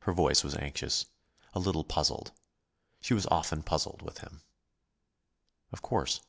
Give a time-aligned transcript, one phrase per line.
[0.00, 1.06] Her voice was anxious,
[1.54, 2.32] a little puzzled.
[3.00, 4.42] She was often puzzled with him.
[5.72, 6.20] "Of course."